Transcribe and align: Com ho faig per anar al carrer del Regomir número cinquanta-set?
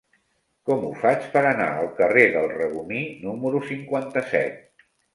Com 0.69 0.79
ho 0.87 0.89
faig 1.03 1.27
per 1.35 1.43
anar 1.51 1.69
al 1.83 1.91
carrer 2.01 2.25
del 2.39 2.51
Regomir 2.57 3.05
número 3.29 3.65
cinquanta-set? 3.71 4.63